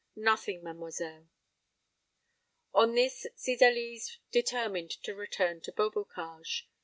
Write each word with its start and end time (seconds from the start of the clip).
"Nothing, 0.15 0.63
mademoiselle." 0.63 1.27
On 2.73 2.95
this 2.95 3.27
Cydalise 3.35 4.17
determined 4.31 4.89
to 5.03 5.13
return 5.13 5.61
to 5.61 5.71
Beaubocage. 5.71 6.67